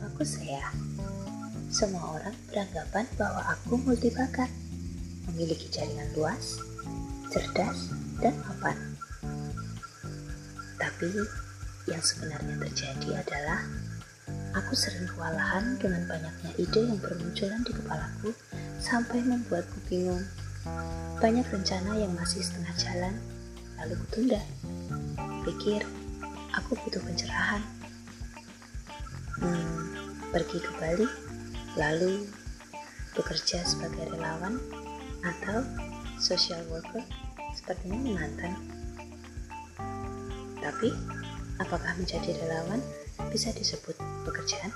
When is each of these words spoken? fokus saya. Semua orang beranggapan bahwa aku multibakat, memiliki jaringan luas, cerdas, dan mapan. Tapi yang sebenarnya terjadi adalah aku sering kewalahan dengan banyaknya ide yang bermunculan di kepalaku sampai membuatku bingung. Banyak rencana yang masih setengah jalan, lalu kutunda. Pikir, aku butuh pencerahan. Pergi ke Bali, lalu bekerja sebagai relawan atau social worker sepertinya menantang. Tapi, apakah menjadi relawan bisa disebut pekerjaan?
fokus 0.00 0.38
saya. 0.38 0.62
Semua 1.68 2.16
orang 2.16 2.36
beranggapan 2.48 3.04
bahwa 3.20 3.42
aku 3.44 3.76
multibakat, 3.82 4.48
memiliki 5.28 5.68
jaringan 5.68 6.08
luas, 6.16 6.56
cerdas, 7.28 7.92
dan 8.18 8.32
mapan. 8.48 8.76
Tapi 10.80 11.10
yang 11.86 12.02
sebenarnya 12.02 12.56
terjadi 12.68 13.20
adalah 13.20 13.60
aku 14.56 14.72
sering 14.74 15.06
kewalahan 15.12 15.76
dengan 15.78 16.04
banyaknya 16.08 16.50
ide 16.56 16.80
yang 16.88 16.98
bermunculan 17.00 17.62
di 17.64 17.72
kepalaku 17.76 18.30
sampai 18.80 19.22
membuatku 19.22 19.78
bingung. 19.86 20.24
Banyak 21.18 21.46
rencana 21.50 21.98
yang 21.98 22.12
masih 22.14 22.40
setengah 22.40 22.74
jalan, 22.78 23.14
lalu 23.78 23.94
kutunda. 24.06 24.42
Pikir, 25.44 25.82
aku 26.54 26.74
butuh 26.84 27.02
pencerahan. 27.02 27.77
Pergi 30.28 30.58
ke 30.60 30.72
Bali, 30.76 31.08
lalu 31.80 32.28
bekerja 33.16 33.64
sebagai 33.64 34.12
relawan 34.12 34.60
atau 35.24 35.64
social 36.20 36.60
worker 36.68 37.02
sepertinya 37.56 37.98
menantang. 37.98 38.54
Tapi, 40.58 40.92
apakah 41.58 41.96
menjadi 41.96 42.36
relawan 42.44 42.84
bisa 43.32 43.50
disebut 43.56 43.96
pekerjaan? 44.28 44.70